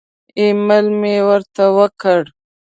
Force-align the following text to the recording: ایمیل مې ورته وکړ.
ایمیل 0.39 0.87
مې 0.99 1.15
ورته 1.27 1.63
وکړ. 1.77 2.21